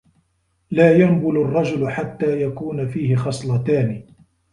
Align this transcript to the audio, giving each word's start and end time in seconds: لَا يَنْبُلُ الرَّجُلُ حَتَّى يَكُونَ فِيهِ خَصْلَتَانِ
لَا 0.71 0.95
يَنْبُلُ 0.97 1.37
الرَّجُلُ 1.41 1.89
حَتَّى 1.89 2.41
يَكُونَ 2.41 2.87
فِيهِ 2.87 3.15
خَصْلَتَانِ 3.15 4.03